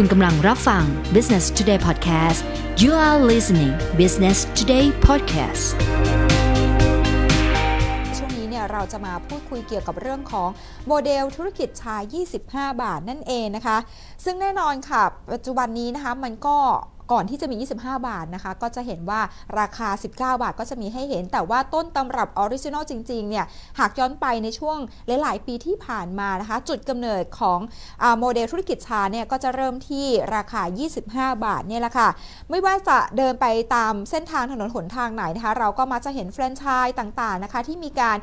[0.00, 2.40] คุณกำลังรับฟัง Business Today Podcast
[2.82, 5.64] you are listening Business Today Podcast
[8.16, 10.48] ช่วงนี้เนี่ยเราจะมาพูดคุยเกี่ยวกับเรื่องของ
[10.86, 12.02] โมเดลธุรกิจชา
[12.42, 13.78] 25 บาทนั่นเองนะคะ
[14.24, 16.56] ซึ่งแน่นอนค่ะ ปัจจุบันนี้นะคะมันก็
[17.12, 19.20] ก่อนที่จะมี 25 บาทนะคะ ก็จะเห็นว่า
[19.58, 23.44] ราคา 19 บาทก็จะมีให้เห็น แต่ว่าต้นตำรับ original จริงๆ เนี่ย
[23.78, 24.76] หากย้อนไปในช่วง
[25.22, 27.58] หลายๆ ปีที่ผ่านมานะคะ จุดกำเนิดของ
[28.02, 30.06] อโมเดลธุรกิจชาเนี่ย ก็จะเริ่มที่
[30.36, 30.62] ราคา
[31.02, 32.08] 25 บาทเนี่ยแหละค่ะ
[32.50, 38.18] ไม่ว่าจะเดินไปตามเส้นทางถนนหนทางไหนนะคะ เราก็มักจะเห็นแฟรนไชส์ต่างๆ นะคะ ที่มีการ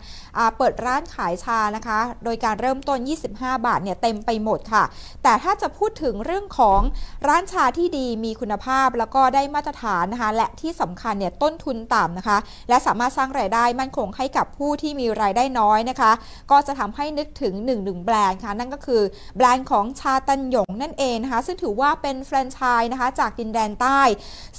[0.58, 3.00] เปิดร้านขายชานะคะ โดยการเริ่มต้น
[3.34, 4.84] 25 บาทเนี่ยเต็มไปหมดค่ะ
[5.24, 6.80] แต่ถ้าจะพูดถึงเรื่องของ
[7.28, 12.38] ร้านชาที่ดีมีคุณภาพแล้วก็ได้มาตรฐานนะคะ และที่สำคัญเนี่ยต้นทุนต่ำนะคะ
[12.70, 16.12] และสามารถสร้างรายได้มั่นคงให้กับผู้ที่มีรายได้น้อยนะคะ
[16.52, 19.02] ก็จะทำให้นึกถึง1นึ่งหนึ่งแบรนด์ค่ะ นั่นก็คือ
[19.38, 24.02] แบรนด์ของชาตันหยงนั่นเองนะคะ ซึ่งถือว่าเป็นแฟรนไชส์นะคะจากดินแดนใต้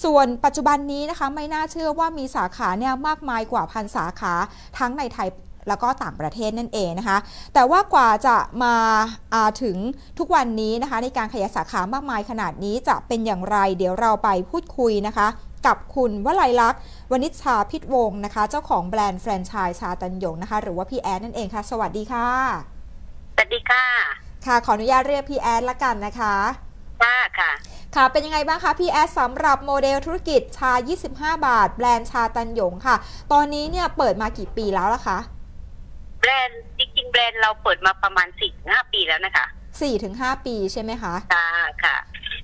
[0.04, 4.34] ส่วนปัจจุบันนี้นะคะไม่น่าเชื่อว่ามีสาขาเนี่ยมากมายกว่าพันสาขา
[4.78, 5.28] ทั้งในไทย
[5.68, 7.18] แล้วก็ต่างประเทศนั่นเองนะคะ
[7.54, 9.76] แต่ว่ากว่าจะมาาถึง
[10.18, 15.26] ทุกวันนี้นะคะ ในการขยายสาขามากมายขนาดนี้จะเป็นอย่างไร เดี๋ยวเราไปพูดคุยนะคะ
[15.66, 16.80] กับคุณวลัยลักษณ์
[17.12, 22.28] วณิชชาพิทวงศ์นะคะ เจ้าของแบรนด์แฟรนไชส์ชาตันยงนะคะ หรือว่าพี่แอนนั่นเองค่ะ สวัสดีค่ะ
[23.34, 23.84] สวัสดีค่ะ
[24.46, 26.34] ค่ะ ขออนุญาตเรียกพี่แอนละกันนะคะ
[27.02, 27.50] ค่ะค่ะ
[27.94, 30.72] ค่ะเป็นยังไงบ้างคะพี่แอดสำหรับโมเดลธุรกิจชา
[31.08, 32.96] 25 บาท แบรนด์ชาตันหยงค่ะ
[33.32, 35.18] ตอนนี้เนี่ยเปิดมากี่ปีแล้วล่ะคะ
[36.25, 39.47] แบรนด์จริงๆแบรนด์เราเปิดมาประมาณสี่ห้าปีแล้วนะคะ
[39.94, 41.48] 4-5ปีใช่ไหมคะ ค่ะ
[41.84, 41.97] ค่ะ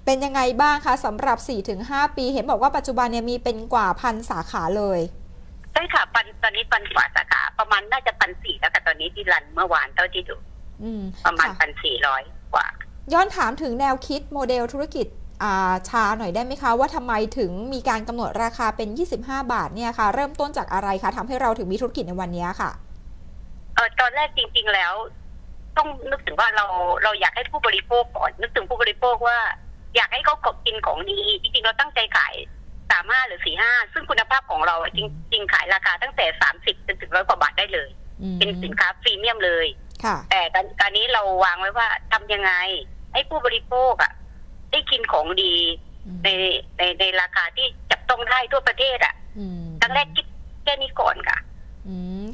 [0.05, 1.39] เป็นยังไงบ้างคะสำหรับ
[1.79, 5.01] 4-5ปี เห็นบอกว่าปัจจุบันเนี่ยมีเป็นกว่าพันสาขาเลย
[5.73, 10.37] ใช่ค่ะปันตอนนี้ปันกว่าสาขาประมาณน่าจะปันสี่แล้วค่ะตอนนี้ที่รันเมื่อวานเท่าที่ดู
[10.83, 12.23] อืมประมาณค่ะปันสี่ร้อย
[12.55, 12.67] กว่า
[13.13, 15.07] ย้อนถามถึงแนวคิดโมเดลธุรกิจ
[15.43, 18.89] อ่าชาหน่อยได้ไหมคะ ว่าทำไมถึงมีการกำหนดราคาเป็น
[19.21, 24.95] 25 บาทเนี่ยค่ะ เริ่มต้นจากอะไรคะทำให้เราถึงมีธุรกิจในวันนี้ค่ะเออตอนแรกจริง ๆ แล้ว
[25.77, 26.67] ต้องนึกถึงว่าเรา
[27.03, 29.39] เราอยากให้ผู้บริโภคก่อน นึกถึงผู้บริโภคว่า
[29.97, 30.37] อยากให้เขา
[30.67, 32.35] กินของดี จริงๆเราตั้งใจขาย
[32.91, 35.01] สามห้าหรือสี่ห้าซึ่งคุณภาพของเราอะจ
[35.33, 37.89] ริง ๆ ขายราคาตั้งแต่สามสิบจนถึงร้อยกว่าบาทได้เลย
[38.23, 39.67] อืมเป็นสินค้าพรีเมียมเลย
[40.05, 42.53] ค่ะแต่ตอนตอนนี้เราวางไว้ว่าทำยังไง
[43.13, 44.13] ให้ผู้บริโภคอะ
[44.73, 45.55] ได้กินของดี
[46.25, 46.29] ใน
[46.79, 50.27] ในในราคาที่จับต้องได้ทั่วประเทศอะอืมครั้งแรกคิด
[50.65, 51.50] แค่นี้ก่อนค่ะอืม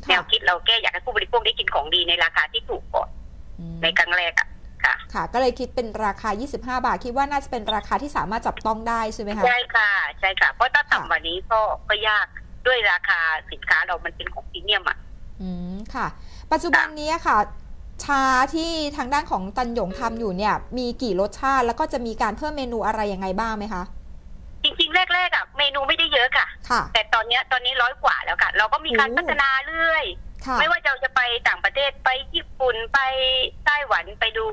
[0.08, 3.08] แนค่ะวคิดเราแก้อยากให้ผู้บริโภคได้กินของดีในราคาที่ถูกก่อน
[3.60, 4.48] อืมในครั้งแรกอะ
[4.84, 9.90] ค่ะ ค่ะ ก็เลยคิดเป็นราคา 25 บาท คิดว่าน่าจะเป็นราคาที่สามารถจับต้องได้ใช่ไหมคะ ใช่ค่ะ
[10.20, 12.26] ใช่ค่ะ เพราะถ้าค่ะต่ำกว่านี้ก็ก็ยาก
[12.66, 14.98] ด้วยราคาสินค้าเรามันเป็นของพรีเมียมอะ
[15.42, 16.06] อืม ค่ะ
[16.52, 17.36] ปัจจุบันนี้ค่ะ
[18.04, 18.22] ชา
[18.54, 23.95] ที่ทางด้านของตันหยงทำอยู่เนี่ย มีกี่รสชาติ แล้วก็จะมีการเพิ่มเมนูอะไรยังไงบ้างไหมคะจริงๆ
[25.14, 30.04] แรกๆอะเมนูไม่ได้เยอะค่ะ ค่ะ แต่ตอนเนี้ยตอนนี้ร้อยกว่าแล้วค่ะ เราก็มีการโอ้ พัฒนาเรื่อย
[30.46, 32.98] ค่ะไม่ว่าเราจะไปต่างประเทศไปญี่ปุ่นไป
[33.66, 34.44] ไต้หวันไปดู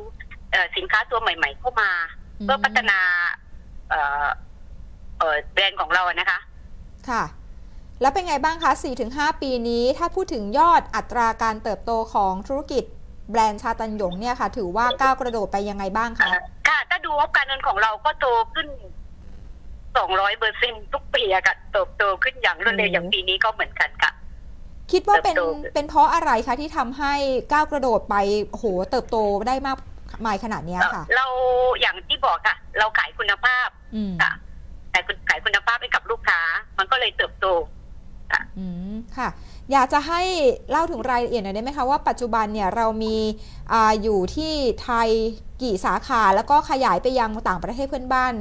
[0.51, 1.91] เอ่อสินค้าตัวใหม่ ๆ เข้ามา
[2.43, 2.99] เพื่อพัฒนา
[3.89, 4.27] เอ่อ
[5.17, 6.39] เอ่อแบรนด์ของเราอะนะคะ
[7.09, 7.23] ค่ะ
[8.01, 8.71] แล้วเป็นไงบ้างคะ
[9.07, 12.83] 4-5 ปีนี้ ถ้าพูดถึงยอดอัตราการเติบโตของธุรกิจ
[13.31, 16.29] แบรนด์ชาตันหยงเนี่ยค่ะ ถือว่าก้าวกระโดดไปยังไงบ้างคะ
[16.67, 18.67] ค่ะ ถ้าดูงบการเงินของเราก็โตขึ้น
[20.01, 24.11] 200เปอร์เซ็นทุกปีอะค่ะเติบโตขึ้นอย่างรวดเร็วอย่างปีนี้ก็เหมือนกันค่ะ
[24.91, 27.13] คิดว่าเป็นเติบโตเป็นเพราะอะไรคะที่ทำให้
[27.51, 28.15] ก้าวกระโดดไป
[28.51, 29.17] โอ้โหเติบโต
[29.47, 29.77] ได้มาก
[30.25, 31.25] มายขนาดเนี้ยค่ะ เรา
[31.81, 34.31] อย่างที่บอกค่ะ เราขายคุณภาพอืมค่ะ
[34.91, 36.39] แต่คุณขายคุณภาพให้กับลูกค้า
[36.77, 37.47] มันก็เลยเติบโต
[38.57, 39.29] อืมค่ะ
[39.71, 40.21] อยากจะให้
[40.71, 43.15] เล่าถึงรายละเอียดหน่อยได้ไหมคะว่าปัจจุบันเนี่ยเรามี
[43.73, 44.53] อาอยู่ที่
[44.83, 45.09] ไทย
[45.61, 48.33] กี่สาขาแล้วก็ขยายไปยังต่างประเทศเพื่อนบ้าน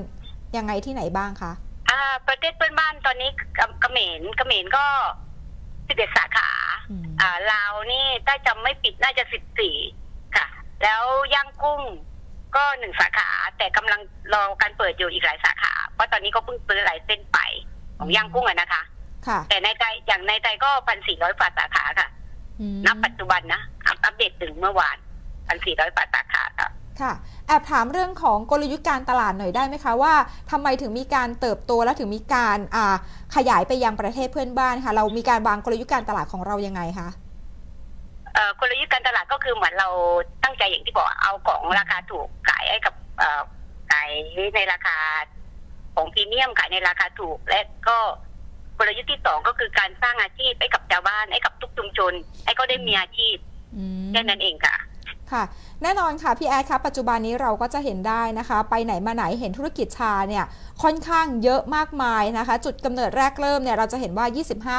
[0.57, 1.53] ยังไงที่ไหนบ้างคะ
[1.91, 4.85] อ่าประเทศเพื่อนบ้านตอนนี้เขเขมรเขมรก็
[5.89, 6.51] สิบเอ็ดสาขา
[6.91, 9.77] อืมอ่าลาวนี่ถ้าจำไม่ผิดน่าจะสิบสี่
[10.37, 10.47] ค่ะ
[10.83, 11.03] แล้ว
[11.35, 11.83] ย่างกุ้ง
[12.57, 14.01] ก็หนึ่งสาขา แต่กำลัง
[14.35, 17.39] รอการเปิดอยู่อีกหลายสาขา เพราะตอนนี้ก็เพิ่งซื้อหลายเส้นไป
[17.99, 18.83] ของย่างกุ้งอะนะคะ
[19.27, 22.09] ค่ะ แต่ในไทยอย่างในไทยก็พันสี่ร้อยฝ่าสาขาค่ะ
[22.61, 24.97] อืมนับปัจจุบันนะอัปอัปเดตถึงเมื่อวาน
[25.49, 26.69] พันสี่ร้อยฝ่าสาขาค่ะ
[27.03, 27.13] ค่ะ
[27.47, 30.15] แอบถามเรื่องของกลยุทธ์การตลาดหน่อยได้ไหมคะว่า
[30.51, 32.95] ทำไมถึงมีการเติบโตและถึงมีการอ่า
[33.37, 37.09] ขยายไปยังประเทศเพื่อนบ้านค่ะเรามีการวางกลยุทธ์การตลาดของเรายังไงคะ
[38.35, 39.89] เอ่อกลยุทธ์การตลาดก็คือเหมือนเรา
[40.45, 43.41] ตั้งใจอย่างที่บอกเอาของราคาถูกขายให้กับเอ่อ
[43.91, 44.11] ขาย
[44.55, 44.99] ในราคา
[45.95, 47.99] ของพรีเมียมขายในราคาถูก และก็
[48.79, 52.13] กลยุทธ์ที่สองก็คือการสร้างอาชีพให้กับชาวบ้านให้กับทุกชุมชน
[52.45, 53.37] ให้เขาได้มีอาชีพ
[53.77, 54.77] อืมแค่นั้นเองค่ะ
[55.33, 55.45] ค่ะ
[55.83, 60.45] แน่นอนค่ะพี่แอดครับปัจจุบันนี้เราก็จะเห็นได้นะคะ ไปไหนมาไหนเห็นธุรกิจชาเนี่ย
[60.83, 64.27] ค่อนข้างเยอะมากมายนะคะ จุดกำเนิดแรกเริ่มเนี่ยเราจะเห็นว่า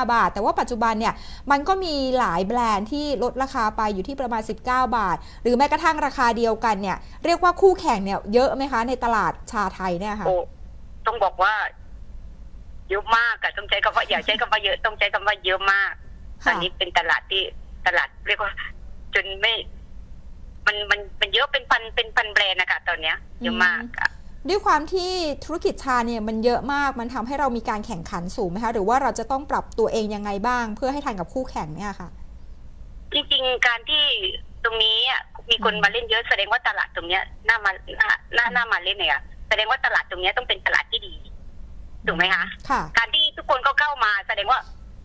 [0.04, 1.14] 25 บาท แต่ว่าปัจจุบันเนี่ย
[1.52, 10.36] มันก็มีหลายแบรนด์ที่ลดราคาไปอยู่ที่ประมาณ 19 บาท หรือแม้กระทั่งราคาเดียวกันเนี่ยเรียกว่าคู่แข่งเนี่ยเยอะไหมคะในตลาดชาไทยเนี่ยค่ะโอ้
[11.08, 11.54] ต้องบอกว่า
[12.90, 15.94] เยอะมากอะต้องใช้คำว่าอย่าใช้คำว่าเยอะต้องใช้คำว่าเยอะมาก
[16.46, 17.42] ตค่ะอนนี้เป็นตลาดที่
[17.88, 18.52] ตลาดเรียกว่า
[19.16, 19.54] จนไม่
[20.68, 24.10] มันมันมันเยอะเป็นพันเป็นพันแบรนด์นะคะตอนเนี้ยเยอะมากอะ
[24.50, 25.12] ด้วยความที่
[25.46, 32.10] ธุรกิจชาเนี่ยมันเยอะมากมันทำให้เรามีการแข่งขันสูงไหมคะหรือว่าเราจะต้องปรับตัวเองยังไงบ้าง เพื่อให้ทันกับคู่แข่งเนี่ยค่ะ
[33.14, 34.04] จริงๆ การที่
[34.64, 41.16] ตรงนี้อะมีคนมาเล่นเยอะแสดงว่าตลาดตรงเนี้ยน่ามาน่าน่าน่ามาเล่นเนี่ยแสดงว่าตลาดตรงเนี้ยต้องเป็นตลาดที่ดี
[42.08, 44.60] ถูกไหมคะค่ะ การที่ทุกคนก็เข้ามาแสดงว่า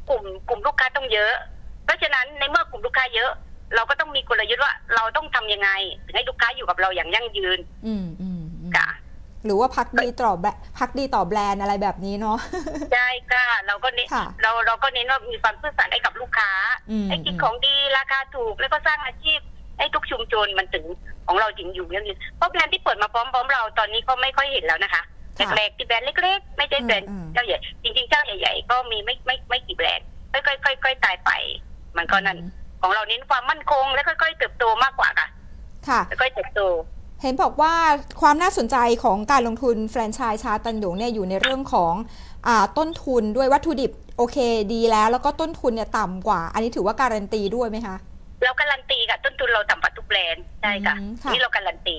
[0.08, 1.32] กลุ่มกลุ่มลูกค้าต้องเยอะ
[1.84, 3.30] เพราะฉะนั้นในเมื่อกลุ่มลูกค้าเยอะ
[3.74, 5.70] เราก็ต้องมีกลยุทธ์ว่า เราต้องทำยังไง
[6.04, 8.88] ถึงให้ลูกค้าอยู่กับเราอย่างยั่งยืน อืมอืมอืมค่ะ
[9.44, 12.38] หรือว่าพักดีต่อแบรพักดีต่อแบรนด์อะไรแบบนี้เนาะ
[12.92, 16.50] ใช่ค่ะเราก็เน้นค่ะเราเราก็เน้นว่ามีความซื่อสัตย์ให้กับลูกค้า
[16.90, 19.40] อืมให้กินของดีราคาถูกแล้วก็สร้างอาชีพ
[19.78, 20.84] ให้ทุกชุมชนมันถึง
[21.26, 25.02] ของเราถึงอยู่ยั่งยืนเพราะแบรนด์ที่เปิดมาพร้อมๆเราตอนนี้ก็ไม่ค่อยเห็นแล้วนะคะ
[25.38, 31.30] ค่ะแรกๆที่แบรนด์เล็ก ๆ ไม่ใช่แบรนด์อืมอืมเจ้าใหญ่จริงๆเจ้าใหญ่ๆก็มีไม่ไม่ไม่กี่แบรนด์ค่อยๆค่อยๆตายไป
[31.96, 32.38] มันก็นั่น
[32.82, 35.28] ของเราเน้นความมั่นคง และค่อยๆเติบโตมากกว่าค่ะ
[35.88, 36.60] ค่ะ ค่อยๆเติบโต
[37.22, 37.74] เห็นบอกว่า
[38.20, 41.94] ความน่าสนใจของการลงทุนแฟรนไชส์ชาตันหยงเนี่ยอยู่ในเรื่องของ
[42.46, 44.36] อาต้นทุนด้วยวัตถุดิบโอเค
[44.74, 47.96] ดีแล้ว แล้วก็ต้นทุนเนี่ยต่ำกว่า อันนี้ถือว่าการันตีด้วยไหมคะ
[48.42, 51.96] เราการันตีค่ะต้นทุนเราต่ำกว่าทุกแบรนด์ใช่ค่ะอืมค่ะนี่เราการันตี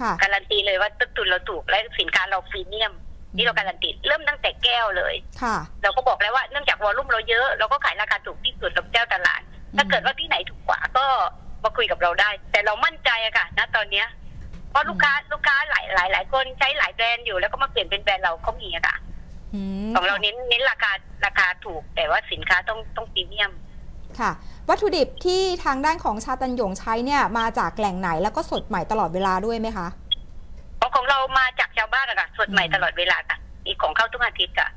[0.00, 2.92] ค่ะการันตีเลยว่าต้นทุนเราถูกและสินค้าเราพรีเมียม
[3.36, 9.40] นี่เราการันตีเริ่มตั้งแต่แก้วเลย ค่ะ เราก็บอกแล้วว่าเนื่องจากวอลลุ่มเราเยอะเราก็ขายราคาถูกที่สุดกับเจ้าตลาด
[9.76, 11.06] ถ้าเกิดว่าที่ไหนถูกกว่าก็
[11.64, 14.06] มาคุยกับเราได้ แต่เรามั่นใจอะค่ะณตอนเนี้ย
[14.70, 18.96] เพราะลูกค้าลูกค้าหลายหลายหลายคนใช้หลายแบรนด์อยู่แล้วก็มาเปลี่ยนเป็นแบรนด์เราเขามีอะค่ะ
[19.54, 20.92] อืมของเราเน้นเน้นราคา
[21.26, 23.52] ราคาถูก แต่ว่าสินค้าต้องต้องพรีเมียม
[24.20, 24.30] ค่ะ
[24.68, 29.88] วัตถุดิบที่ทางด้านของชาตันหยงใช้เนี่ยมาจากแหล่งไหนแล้วก็สดใหม่ตลอดเวลาด้วยไหมคะ
[30.78, 34.68] เพราะของเรามาจากชาวบ้านอะค่ะสดใหม่ตลอดเวลาค่ะมีของเข้าทุกอาทิตย์ค่ะ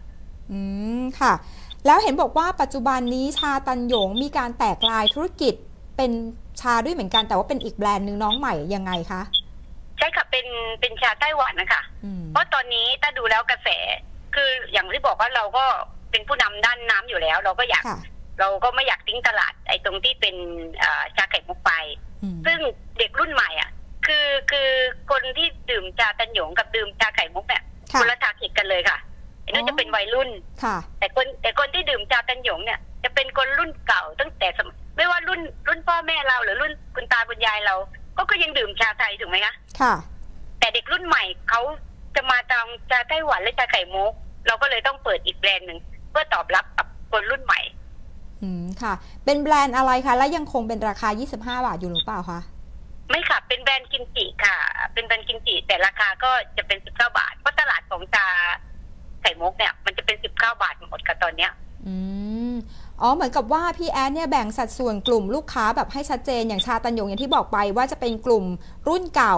[0.52, 0.60] อื
[1.00, 1.34] มค่ะ
[1.86, 5.54] แล้วเห็นบอกว่าปัจจุบันนี้ชาตันหยงมีการแตกลายธุรกิจ
[5.98, 6.12] เป็น
[6.62, 9.22] ชาด้วยเหมือนกัน แต่ว่าเป็นอีกแบรนด์หนึ่งน้องใหม่ยังไงคะ
[9.98, 10.48] ใช่ค่ะเป็น
[10.82, 13.70] เป็นชาไต้หวันนะคะอืมเพราะตอนนี้ถ้าดูแล้วกระแส
[14.36, 15.66] คืออย่างที่บอกว่าเราก็
[16.12, 18.00] เป็นผู้นำด้านน้ำอยู่แล้ว เราก็อยากค่ะ
[18.40, 20.36] เราก็ไม่อยากทิ้งตลาด ไอ้ตรงที่เป็น
[20.80, 21.72] เอ่อชาไข่มุกไป
[22.24, 22.58] อืมซึ่ง
[22.98, 23.70] เด็กรุ่นใหม่อะ
[24.08, 24.70] คือคือ
[25.12, 27.64] คนที่ดื่มชาตันหยงกับดื่มชาไข่มุกเนี่ย
[27.94, 28.98] ค่ะคนละทาร์เก็ตกันเลยค่ะ
[29.44, 30.30] ไอ้นั่นอ๋อจะเป็นวัยรุ่น
[30.64, 37.76] ค่ะ แต่คนแต่คน ที่ดื่มชาตันหยงเนี่ย จะเป็นคนรุ่นเก่าตั้งแต่สมัยไม่ว่ารุ่นรุ่นพ่อแม่เราหรือรุ่นคุณตาคุณยายเรา
[38.18, 39.94] ก็ก็ยังดื่มชาไทยถูกไหมคะค่ะ
[40.60, 41.62] แต่เด็กรุ่นใหม่เขา
[42.16, 44.14] จะมาตามชาไต้หวันและชาไข่มุก
[44.48, 45.80] เราก็เลยต้องเปิดอีกแบรนด์หนึ่ง
[46.12, 47.62] เพื่อตอบรับกับคนรุ่นใหม่
[48.42, 48.94] อืมค่ะ
[49.26, 52.40] เป็นแบรนด์อะไรคะ และยังคงเป็นราคา 25 บาทอยู่หรือเปล่าคะ
[53.10, 54.58] ไม่ค่ะ เป็นแบรนด์กิมจิค่ะ
[54.94, 58.28] เป็นแบรนด์กิมจิแต่ราคาก็จะเป็น 19 บาทเพราะตลาดของชา
[59.22, 61.52] ไข่มุกเนี่ย มันจะเป็น 19 บาทหมดกับตอนเนี้ย
[61.88, 61.96] อื
[62.52, 62.54] ม
[63.02, 68.46] อ๋อเหมือนกับว่าพี่แอนเนี่ยแบ่งสัดส่วนกลุ่มลูกค้าแบบให้ชัดเจนอย่างชาตันหยงอย่างที่บอกไปว่าจะเป็นกลุ่ม
[68.88, 69.38] รุ่นเก่า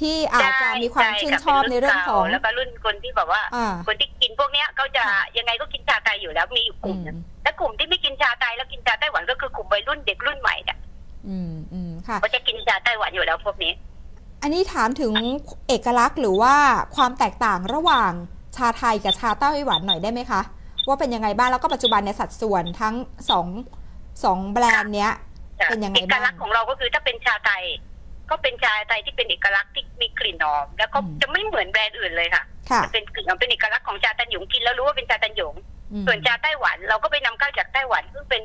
[0.00, 10.78] ที่อาจจะมีความชื่นชอบในเรื่องของแล้วก็รุ่นคนที่แบบว่าอ่าคนที่กินพวกเนี้ยเขาจะค่ะยังไงก็กินชาไทยอยู่แล้วมีอยู่กอืลุ่มมหนึงและกลุ่มที่ไม่กินชาไทยแล้วกินชาไต้หวันก็คือกลุ่มวัยรุ่นเด็กรุ่นใหม่เนี่ย
[11.28, 13.72] อืมอืมค่ะเขาจะกินชาไต้หวันอยู่แล้วพวกนี้
[14.42, 15.12] อันนี้ถามถึง
[15.68, 16.54] เอกลักษณ์หรือว่า
[16.96, 18.12] ความแตกต่างระหว่าง
[18.56, 20.40] ชาไทยกับชาไต้หวันหน่อยได้ไหมคะ
[20.88, 22.94] ว่าเป็นยังไงบ้างแล้วก็ปัจจุบันในยสัดส่วนทั้ง
[23.30, 23.46] สอง
[24.24, 25.12] สองแบรนด์เนี้ย
[25.70, 27.64] เป็นยังไงเอกบ้างลักษณ์ของเราก็คือถ้าเป็นชาไทย
[28.30, 35.54] ก็เป็นชาไทยที่เป็นเอกลักษณ์ที่มีกลิ่นหอม แล้วก็อืมจะไม่เหมือนแบรนด์อื่นเลยค่ะค่ะจะเป็นกลิ่นหอมเป็นเอกลักษณ์ของชาตันหยงกินแล้วรู้ว่าเป็นชาตันหยง
[35.92, 38.42] อืมส่วนชาไต้หวันเราก็ไปนำเข้าจากไต้หวันซึ่งเป็น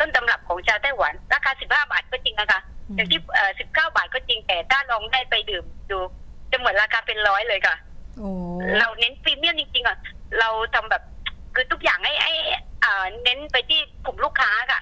[0.00, 2.60] ต้นตำรับของชาไต้หวัน ราคา 15 บาทก็จริงนะคะ
[2.96, 5.98] อย่างที่เอ่อ19 บาทก็จริงแต่ถ้าลองได้ไปดื่มดู
[6.50, 7.76] จะเหมือนราคาเป็นร้อยเลยค่ะ
[8.18, 8.28] โอ้
[8.78, 9.96] เราเน้นพรีเมียมจริงๆอะ
[10.40, 11.02] เราทำแบบ
[11.54, 12.32] คือทุกอย่างให้ให้
[12.84, 14.80] อ่าเน้นไปที่กลุ่มลูกค้าค่ะ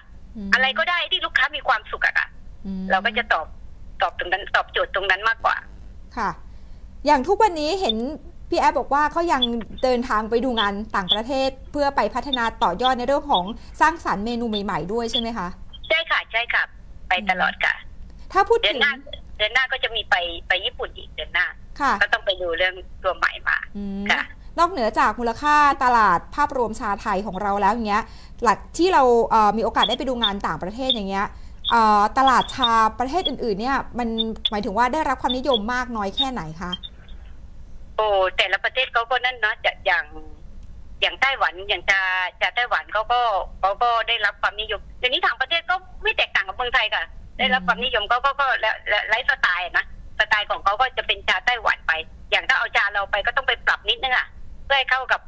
[0.48, 2.28] มอะไรก็ได้ที่ลูกค้ามีความสุขอะค่ะ
[2.66, 3.46] อืมเราก็จะตอบ
[4.02, 5.56] ตอบตรงนั้นตอบโจทย์ตรงนั้นมากกว่า
[6.16, 6.30] ค่ะ
[7.06, 7.96] อย่างทุกวันนี้เห็น
[8.50, 9.42] พี่แอฟบอกว่าเขายัง
[9.82, 13.44] เดินทางไปดูงานต่างประเทศเพื่อไปพัฒนาต่อยอดในเรื่องของ
[13.80, 15.48] สร้างสรรค์เมนูใหม่ ๆ ด้วยใช่ไหมคะ
[15.88, 16.62] ใช่ค่ะใช่ค่ะ
[17.08, 17.74] ไปตลอดค่ะ
[18.32, 18.92] ถ้าพูดเดือถึนงหน้า
[19.36, 20.16] เดือนหน้าก็จะมีไป
[20.48, 21.46] ไปญี่ปุ่นอีกเดือนหน้า
[21.80, 24.22] ค่ะ ก็ต้องไปดูเรื่องตัวใหม่มาอืมค่ะ
[24.58, 25.54] นอกเหนือจากมูลค่า
[25.84, 28.02] ตลาดภาพรวมชาไทยของเราแล้วอย่างเงี้ย
[28.42, 31.26] หลักที่เราเอ่อมีโอกาสได้ไปดูงานต่างประเทศอย่างเงี้ย
[32.18, 34.08] ตลาดชาประเทศอื่นๆเนี่ยมัน
[34.50, 36.72] หมายถึงว่าได้รับความนิยมมากน้อยแค่ไหนคะ
[37.96, 40.04] โอ้แต่ละประเทศเขาก็นั่นนะจะอย่าง
[41.00, 42.00] อย่างไต้หวันอย่างจะ
[42.42, 43.20] จะไต้หวันเขาก็
[43.60, 47.04] เขาก็ได้รับความนิยมเดี๋ยวนี้ทางประเทศก็ไม่แตกต่างกับเมืองไทยค่ะ
[47.38, 48.74] ได้รับความนิยมเขาก็ก็แล้ว
[49.08, 49.84] ไลฟ์สไตล์นะ
[50.18, 51.92] สไตล์ของเขาก็จะเป็นชาไต้หวันไป
[52.30, 54.26] อย่างถ้าเอาชาเราไปก็ต้องไปปรับนิดนึงอะ
[54.72, 55.20] พื่อให้เข้ากับ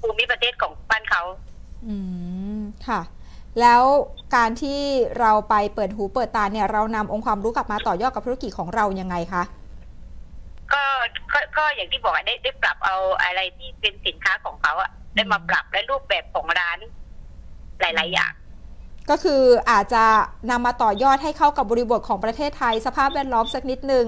[0.00, 1.22] ภูมิประเทศของบ้านเขา
[1.86, 1.94] อื
[2.58, 3.00] มค่ะ
[3.60, 3.82] แล้ว
[4.36, 4.80] การที่
[5.20, 9.42] เราไปเปิดหูเปิดตาเนี่ยเรานำองค์ความรู้กลับมาต่อยอดกับธุรกิจของเรายังไงคะ
[10.72, 10.82] ก็
[11.32, 16.78] ก็ก็อย่างที่บอกอะได้ได้ปรับเอาอะไรที่เป็นสินค้าของเขาอะได้มาปรับและรูปแบบของร้าน
[17.80, 18.32] หลาย ๆ อย่าง
[19.10, 20.04] ก็คืออาจจะ
[20.50, 24.06] นำมาต่อยอดให้เข้ากับบริบทของประเทศไทย สภาพแวดล้อมสักนิดนึง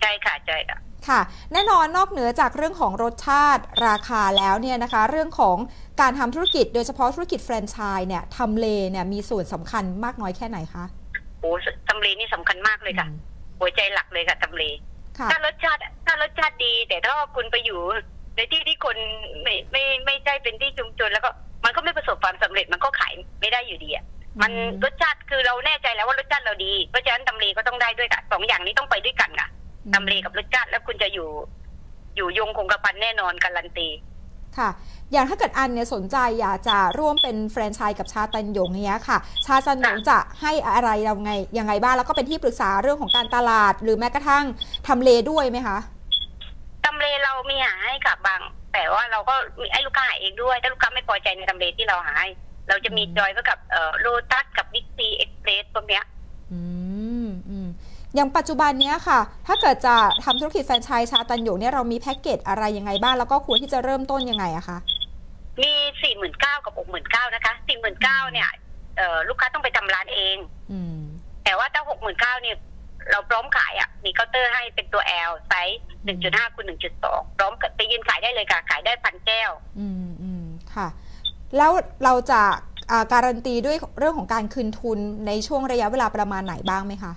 [0.00, 1.20] ใช่ค่ะใช่ค่ะ ค่ะ
[1.52, 5.56] แน่นอนนอกเหนือจากเรื่องของรสชาติราคาแล้วเนี่ยนะคะ เรื่องของ
[6.00, 10.84] การทำธุรกิจโดยเฉพาะธุรกิจแฟรนไชส์เนี่ยทำเลเนี่ยมีส่วนสำคัญมากน้อยแค่ไหนคะ
[11.40, 11.50] โอ้
[11.88, 13.06] ตำเลนี่สำคัญมากเลยค่ะ
[13.60, 14.62] หัวใจหลักเลยค่ะตำเล
[15.18, 17.80] ค่ะถ้ารสชาติถ้ารสชาติดี แต่ถ้าคุณไปอยู่
[18.36, 18.96] ในที่ที่คน
[19.42, 21.30] ไม่ไม่ไม่ใช่เป็นที่ชุมชนแล้วก็
[21.64, 24.04] มันก็ไม่ประสบความสำเร็จมันก็ขายไม่ได้อยู่ดีอะ
[24.42, 29.48] มันอืมรสชาติคือเราแน่ใจแล้วว่ารสชาติเราดีเพราะฉะนั้นตำเลก็ต้องได้ด้วยค่ะสองอย่างนี้ต้องไปด้วยกันค่ะ
[29.94, 31.28] ตำเลกับรสชาติแล้วคุณจะอยู่
[32.16, 33.88] อยู่ยงคงกระพันแน่นอนการันตี
[34.58, 34.68] ค่ะ
[35.12, 44.44] อย่างถ้าเกิดอันเนี่ยสนใจอยากจะร่วมเป็นแฟรนไชส์กับชาตันหยงเนี้ยค่ะ ชาตันหยงจะให้อะไรเราไงยังไงบ้างแล้วก็เป็นที่ปรึกษาเรื่องของการตลาด หรือแม้กระทั่ง
[44.88, 45.78] ทำเลด้วยไหมคะ
[46.84, 48.40] ทำเลเรามีหาให้กับบาง
[48.72, 52.28] แต่ว่าเราก็มีให้ลูกค้าหาเองด้วยถ้าลูกค้าไม่พอใจในทำเลที่เราหาให้
[52.68, 56.04] เราจะมีอืมจอยไว้กับเอ่อโลตัสกับบิ๊กซีเอ็กเพรสพวกเนี้ย
[56.52, 56.85] อืมอืม
[58.16, 59.94] อย่างปัจจุบันเนี้ยค่ะ ถ้าเกิดจะ
[60.24, 64.78] ทำธุรกิจแฟรนไชส์ชาตันหยงเนี่ยเรามีแพ็กเกจอะไรยังไงบ้างแล้วก็ควรที่จะเริ่มต้นยังไงอะคะ
[65.62, 68.48] มีสี่หมื่นเก้ากับหกหมื่นเก้านะคะสี่หมื่นเก้าเนี่ย
[68.96, 70.36] เอ่อลูกค้าต้องไปทำร้านเอง
[70.72, 70.98] อืม
[71.44, 72.56] แต่ว่าถ้าหกหมื่นเก้าเนี่ย
[73.10, 80.44] เราพร้อมขายอะ มีเคาน์เตอร์ให้เป็นตัว L size หนึ่งจุดห้าคูณหนึ่งจุดสองพร้อมกับไปยืนขายได้เลยค่ะ ขายได้พันแก้ว อืมอืม
[80.74, 80.88] ค่ะ
[81.56, 81.70] แล้ว
[82.04, 82.40] เราจะ
[82.90, 87.12] อ่าการันตีด้วยเรื่องของการคืนทุนในช่วงระยะเวลาประมาณไหนบ้างไหมคะ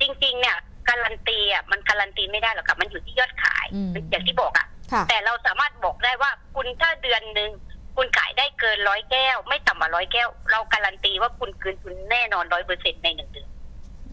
[0.00, 0.56] จริง ๆ เนี่ย
[0.88, 7.50] การันตีอะมันการันตีไม่ได้หรอกค่ะมันอยู่ที่ยอดขายอืม อย่างที่บอกอะ ค่ะ แต่เราสามารถบอกได้ว่าคุณถ้าเดือนหนึ่ง
[7.96, 13.48] คุณขายได้เกินร้อยแก้ว ไม่ต่ำกว่าร้อยแก้ว เราการันตีว่าคุณคืนทุนแน่นอนร้อยเปอร์เซ็นในหนึ่งเดือน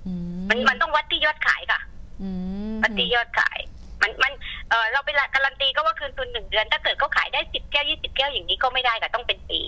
[0.07, 0.13] อื
[0.49, 1.81] มันมันต้องวัดที่ยอดขายค่ะ
[2.21, 2.29] อื
[2.73, 3.59] ม วัดที่ยอดขาย
[4.01, 4.33] มันมัน
[4.69, 9.61] เออเราไปการันตีก็ว่าคืนทุนหนึ่งเดือน ถ้าเกิดเขาขายได้สิบแก้วยี่สิบแก้วอย่างนี้ก็ไม่ได้ค่ะต้องเป็นปี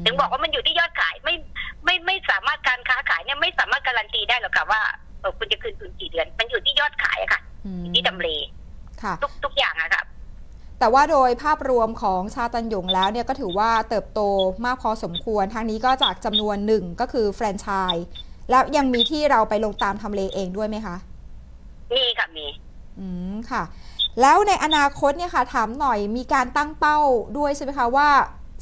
[0.00, 1.34] มถึงบอกว่ามันอยู่ที่ยอดขายไม่
[1.84, 8.28] ไม่ไม่สามารถการค้าขายเนี่ยไม่สามารถการันตีได้หรอกค่ะว่าเออ คุณจะคืนทุนกี่เดือน มันอยู่ที่ยอดขายอะค่ะอืมอยู่ที่ตำเล
[9.02, 10.02] ค่ะ ทุกทุกอย่างอะค่ะ
[10.78, 14.20] แต่ว่าโดยภาพรวมของชาตันหยงแล้วเนี่ยก็ถือว่าเติบโต
[14.64, 18.06] มากพอสมควรทางนี้ก็จากจำนวนหนึ่งก็คือแฟรนไชส์
[18.50, 20.96] แล้วยังมีที่เราไปลงตามทำเลเองด้วยไหมคะ
[21.94, 22.46] มีค่ะมี
[22.98, 23.62] อืมค่ะ
[24.20, 26.98] แล้วในอนาคตเนี่ยค่ะถามหน่อยมีการตั้งเป้า
[27.38, 28.08] ด้วยใช่ไหมคะว่า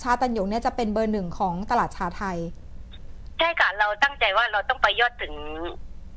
[0.03, 2.39] ชาตันหยงเนี่ยจะเป็นเบอร์หนึ่งของตลาดชาไทย
[3.39, 5.35] ใช่ค่ะ เราตั้งใจว่าเราต้องไปยอดถึง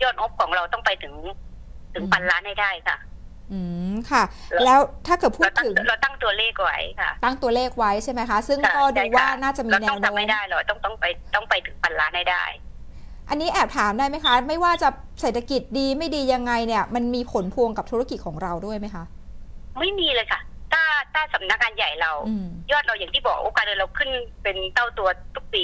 [0.03, 1.13] ยอดงบของเราต้องไปถึง
[1.93, 2.97] ถึงอืมพันล้านให้ได้ค่ะ
[3.51, 3.59] อื
[3.91, 11.05] มค่ะ แล้วแล้วถ้าเกิดพูเราดตั้งถึงเราตั้งตัวเลขไว้ค่ะ ตั้งตัวเลขไว้ใช่ไหมคะ ซึ่งค่ะก็ดูใช่ค่ะว่าน่าจะมีเราแนต้อวงโน้ทำมไม่ได้เราต้องต้องไป
[11.35, 12.43] ต้องไปถึงพันล้านให้ได้
[13.29, 14.89] อันนี้แอบถามได้ไหมคะ ไม่ว่าจะ
[15.21, 19.03] เศรษฐกิจดีไม่ดียังไงเนี่ย มันมีผลพวงกับธุรกิจของเราด้วยไหมคะ
[19.79, 20.41] ไม่มีเลยค่ะ
[20.71, 20.83] ถ้า
[21.13, 24.09] ถ้าสำนักงานใหญ่เราอืมยอดเราอย่างที่บอกโอกาสเราขึ้น
[24.43, 25.63] เป็นเต้าตัวทุกปี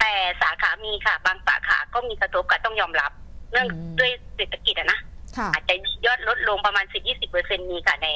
[0.00, 0.12] แต่
[0.42, 3.12] สาขามีค่ะ บางสาขาก็มีกระทบกับต้องยอมรับ
[3.54, 5.00] เรื่องอืมด้วยเศรษฐกิจอะนะ
[5.36, 5.74] ค่ะอาจจะ
[6.06, 8.08] ยอดลดลงประมาณสิบยี่สิบเปอร์เซ็นมีค่ะใน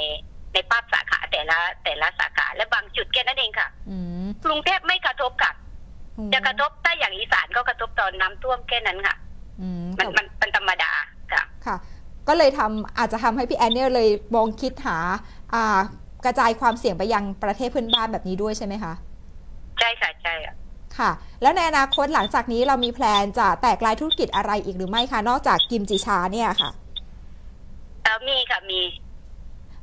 [0.52, 5.52] ในภาพสาขาแต่ละแต่ละสาขาและบางจุดแค่นั้นเองค่ะอืมกรุงเทพไม่กระทบค่ะ
[6.32, 9.16] จะกระทบถ้าอย่างอีสานก็กระทบตอนน้ำท่วมแค่นั้นค่ะ
[9.60, 10.90] อืมมันมันมันธรรมดา
[11.32, 11.76] ค่ะค่ะ
[12.28, 14.98] ก็เลยทำอาจจะทำให้พี่แอนเนี่ยเลยมองคิดหา
[15.54, 15.78] อ่า
[16.24, 18.92] กระจายความเสี่ยงไปยังประเทศเพื่อนบ้านแบบนี้ด้วยใช่ไหมคะ
[19.78, 20.54] ใช่ค่ะใช่ค่ะ
[20.98, 21.10] ค่ะ
[21.42, 26.70] แล้วในอนาคตหลังจากนี้เรามีแพลนจะแตกลายธุรกิจอะไรอีกหรือไม่คะนอกจากกิมจิชาเนี่ยค่ะ
[28.02, 28.80] เออมีค่ะมี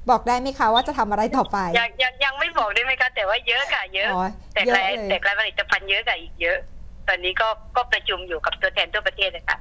[0.09, 6.57] บอกได้ไหมคะว่าจะทำอะไรต่อไป ยังยังยังไม่บอกได้ไหมคะแต่ว่าเยอะค่ะ เยอะอ๋อแต่เยอะรายเลยแต่รายผลิตภัณฑ์เยอะค่ะอีกเยอะ
[7.07, 9.57] ตอนนี้ก็ก็ประชุมอยู่กับตัวแทนทั่วประเทศเลยค่ะ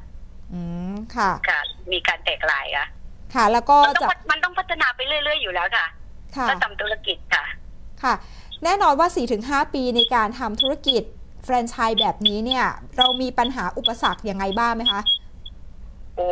[0.52, 0.60] อื
[0.92, 1.60] มค่ะ ค่ะ
[1.92, 2.86] มีการแตกลายค่ะ
[3.34, 5.86] ค่ะ แล้วก็มันต้องจะพัฒมันต้องพัฒนาไปเรื่อยๆอยู่แล้วค่ะ
[6.36, 7.44] ค่ะถ้าทำธุรกิจค่ะ
[8.02, 8.14] ค่ะ
[8.64, 9.08] แน่นอนว่า
[9.40, 11.02] 4-5 ปีในการทำธุรกิจ
[11.44, 12.64] แฟรนไชส์แบบนี้เนี่ย
[12.98, 15.00] เรามีปัญหาอุปสรรคยังไงบ้างไหมคะ
[16.16, 16.28] โอ้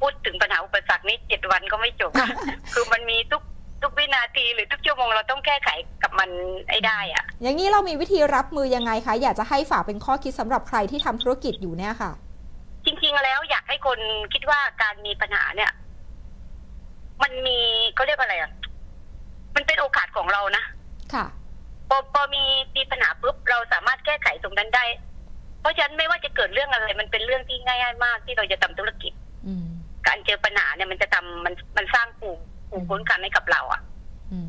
[0.00, 2.10] พูดถึงปัญหาอุปสรรคนี่เจ็ดวันก็ไม่จบ
[2.74, 3.42] คือมันมีทุก
[3.82, 5.68] ทุกวินาทีหรือทุกชั่วโมงเราต้องแก้ไข
[6.02, 6.30] กับมัน
[6.70, 12.10] ให้ได้อะอย่างนี้เรามีวิธีรับมือยังไงคะ อยากจะให้ฝากเป็นข้อคิดสำหรับใครที่ทำธุรกิจอยู่เนี่ยค่ะ
[12.84, 13.98] จริง ๆ แล้วอยากให้คน
[14.32, 15.70] คิดว่าการมีปัญหาเนี่ย
[17.22, 17.58] มันมี
[17.94, 18.52] เขาเรียกว่าอะไรอะ
[19.56, 20.64] มันเป็นโอกาสของเรานะ
[21.14, 21.41] ค่ะพ
[21.94, 22.44] อพอมี
[22.76, 24.84] มีปัญหาปุ๊บเราสามารถแก้ไขตรงนั้นได้
[25.60, 29.12] เพราะฉะนั้นไม่ว่าจะเกิดเรื่องอะไร มันเป็นเรื่องที่ง่ายๆมากที่เราจะทำธุรกิจ
[29.46, 29.66] อืม
[30.06, 33.80] การเจอปัญหาเนี่ยมันจะทำมันมันสร้างภูมิภูมิคุ้มกันให้กับเราอะ
[34.32, 34.40] อื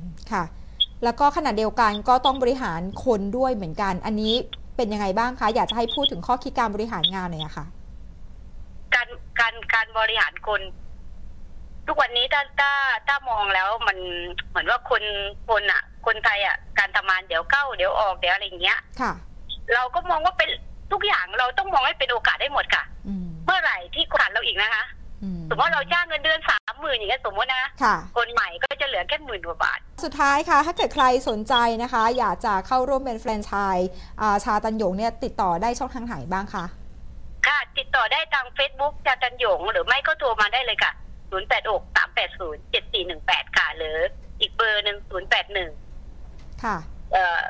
[0.00, 0.44] มค่ะ
[1.04, 4.34] แล้วก็ขณะเดียวกันก็ต้องบริหารคนด้วยเหมือนกัน อันนี้
[4.76, 7.66] เป็นยังไงบ้างคะ อยากจะให้พูดถึงข้อคิดการบริหารงานหน่อยอะค่ะ
[8.94, 9.08] การ
[9.40, 10.60] การการบริหารคน
[11.86, 12.72] ทุกวันนี้ถ้าถ้า
[13.06, 13.98] ถ้ามองแล้วมัน
[14.48, 15.02] เหมือนว่าคน
[15.48, 19.12] คนอะ คนไทยอะการทำงานเดี๋ยวเข้าเดี๋ยวออกเดี๋ยวอะไรอย่างเงี้ยค่ะ
[19.74, 20.50] เราก็มองว่าเป็น
[20.92, 24.84] ทุกอย่างเราต้องมองให้เป็นโอกาสได้หมดค่ะ อืมเมื่อไหร่ที่ขาดเราอีกนะคะ
[25.22, 33.88] อืมสมมติว่าเราจ้างเงินเดือนสามหมื่นอย่างเงี้ยสมมตินะ ค่ะ คนใหม่ก็จะเหลือแค่หมื่นกว่าบาท สุดท้ายค่ะ ถ้าเกิดใครสนใจนะคะ อยากจะเข้าร่วมเป็นแฟรนไชส์
[34.20, 36.64] อ่าชาตันหยงเนี่ยติดต่อได้ช่องทางไหนบ้างคะ
[37.46, 40.92] ค่ะ ติดต่อได้ทาง Facebook จาตันหยง หรือไม่ก็โทรมาได้เลยค่ะ
[41.30, 43.96] 0 8 6 3 8 0 7 4 1 8 ค่ะ หรือ
[44.40, 45.79] อีกเบอร์หนึ่ง0 8 1
[46.64, 46.76] ค่ะ
[47.12, 47.40] เอ่อ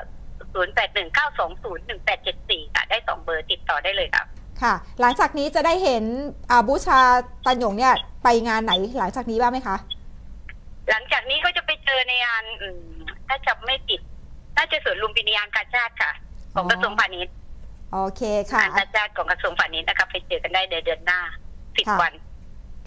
[0.53, 4.23] 0 8 1 9 2 0 1 8 7 4ค่ะ ได้สองเบอร์ติดต่อได้เลยค่ะ
[4.61, 6.03] ค่ะ หลังจากนี้จะได้เห็น
[6.49, 6.99] อ่าบูชา
[7.45, 9.77] ตันหยงเนี่ยไปงานไหนหลังจากนี้บ้างไหมคะ
[10.89, 12.83] หลังจากนี้ก็จะไปเจอในงานอืม
[13.27, 14.01] ถ้าจะไม่ติด
[14.57, 16.11] น่าจะสวนลุมพินียานกาชาติค่ะ
[16.55, 17.33] ของกระทรวงพาณิชย์
[17.93, 21.19] โอเคค่ะงานกาชาติของกระทรวงพาณิชย์นะคะไปเจอกันได้เดือนหน้า
[21.77, 22.13] สิบค่ะวัน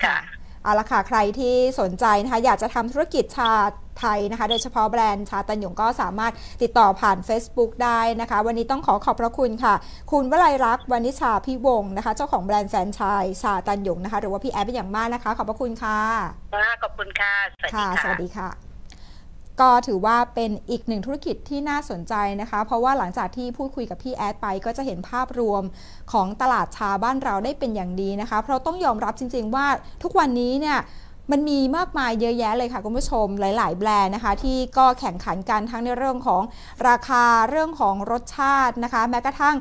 [0.04, 0.16] ค่ะ
[0.64, 3.52] เอาละค่ะใครที่สนใจนะคะอยากจะทำธุรกิจชา
[4.00, 9.74] ไทยนะคะโดยเฉพาะแบรนด์ชาตันหยงก็สามารถติดต่อผ่าน Facebook ได้นะคะ วันนี้ต้องขอขอบพระคุณค่ะ
[10.12, 15.98] คุณวลัยรักษ์วานิชาพิวงศ์นะคะ เจ้าของแบรนด์แฟรนไชส์ชาตันหยงนะคะ หรือว่าพี่แอฟเป็นอย่างมากนะคะ ขอบพระคุณค่ะ
[16.82, 18.73] ขอบคุณค่ะ สวัสดีค่ะค่ะสวัสดีค่ะ
[19.60, 25.62] ก็ถือว่าเป็นอีกหนึ่งธุรกิจที่น่าสนใจนะคะ เพราะว่าหลังจากที่พูดคุยกับพี่แอดไป ก็จะเห็นภาพรวม
[26.12, 29.66] ของตลาดชาบ้านเราได้เป็นอย่างดีนะคะ เพราะต้องยอมรับจริง ๆ ว่า
[30.02, 30.78] ทุกวันนี้เนี่ย
[31.32, 36.42] มันมีมากมายเยอะแยะเลยค่ะคุณผู้ชมหลาย ๆ แบรนด์นะคะ ที่ก็แข่งขันกันทั้งในเรื่องของ
[36.88, 39.56] ราคาเรื่องของรสชาตินะคะ แม้กระทั่ง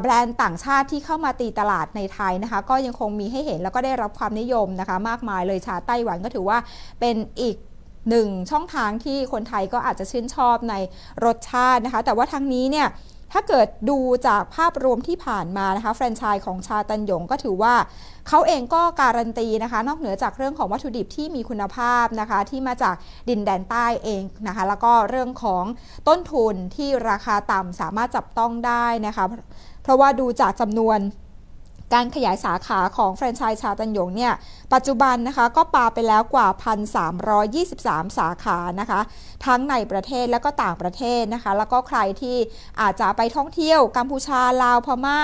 [0.00, 6.58] แบรนด์ต่างชาติที่เข้ามาตีตลาดในไทยนะคะ ก็ยังคงมีให้เห็นแล้วก็ได้รับความนิยมนะคะ มากมายเลยชาไต้หวันก็ถือว่า
[7.00, 7.56] เป็นอีก
[8.08, 10.74] หนึ่งช่องทางที่คนไทยก็อาจจะชื่นชอบใน
[11.24, 12.88] รสชาตินะคะ แต่ว่าทั้งนี้เนี่ย
[13.34, 17.74] ถ้าเกิดดูจากภาพรวมที่ผ่านมานะคะแฟรนไชส์ของชาตันหยงก็ถือว่า
[18.28, 22.94] เขาเองก็การันตีนะคะ นอกเหนือจากเรื่องของวัตถุดิบที่มีคุณภาพนะคะ ที่มาจาก
[23.28, 25.64] ดินแดนใต้เองนะคะ แล้วก็เรื่องของ
[26.08, 29.24] ต้นทุนที่ราคาต่ำสามารถจับต้องได้นะคะ
[29.82, 30.98] เพราะว่าดูจากจำนวน
[31.94, 34.32] การขยายสาขาของแฟรนไชส์ชาตันหยงเนี่ย
[34.74, 36.48] ปัจจุบันนะคะก็ปาไปแล้วกว่า
[37.32, 39.00] 1,323 สาขานะคะ
[39.46, 42.36] ทั้งในประเทศและก็ต่างประเทศนะคะ แล้วก็ใครที่
[42.80, 45.20] อาจจะไปท่องเที่ยวกัมพูชาลาวพม่า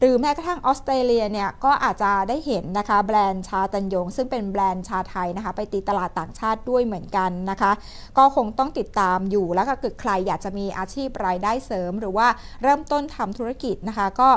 [0.00, 7.72] หรือแม้กระทั่งออสเตรเลียเนี่ยก็อาจจะได้เห็นนะคะแบรนด์ชาตันยง ซึ่งเป็นแบรนด์ชาไทยนะคะ ไปตีตลาดต่างชาติด้วยเหมือนกันนะคะ
[8.18, 12.26] ก็คงต้องติดตามอยู่แล้วก็เกิดใครอยากจะมีอาชีพรายได้เสริม หรือว่า
[12.62, 14.28] เริ่มต้นทำธุรกิจนะคะ ก็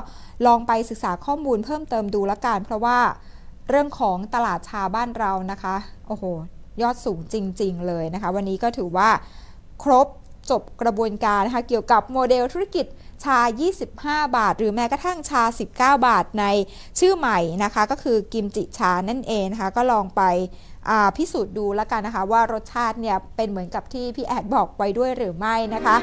[0.45, 2.97] ลองไปศึกษาข้อมูลเพิ่มเติมดูละกันเพราะว่า
[3.69, 5.75] เรื่องของตลาดชาบ้านเรานะคะ
[6.07, 6.23] โอ้โห
[6.81, 9.09] ยอดสูงจริง ๆ เลยนะคะ วันนี้ก็ถือว่า
[9.83, 10.07] ครบ
[10.51, 12.85] จบกระบวนการนะคะเกี่ยวกับโมเดลธุรกิจ
[13.25, 13.39] ชา
[13.89, 15.43] 25 บาท หรือแม้กระทั่งชา
[15.75, 16.45] 19 บาทใน
[16.99, 20.21] ชื่อใหม่นะคะ ก็คือกิมจิชานั่นเองนะคะ ก็ลองไป
[21.17, 25.95] พิสูจน์ดูแล้วกันนะคะ ว่ารสชาติเนี่ยเป็นเหมือนกับที่พี่แอดบอกไว้ด้วยหรือไม่นะคะ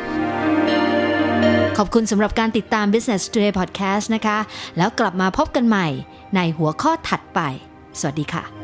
[1.79, 4.39] ขอบคุณสำหรับการติดตาม Business Today Podcast นะคะ
[4.79, 5.87] แล้วกลับมาพบกันใหม่
[6.37, 7.41] ในหัวข้อถัดไป
[7.99, 8.60] สวัสดีค่ะ